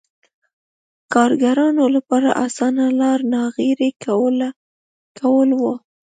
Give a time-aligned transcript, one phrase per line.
[1.13, 3.89] کارګرانو لپاره اسانه لار ناغېړي
[5.21, 5.63] کول و.